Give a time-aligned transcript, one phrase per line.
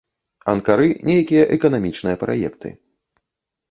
[0.53, 2.77] Анкары нейкія эканамічныя праекты.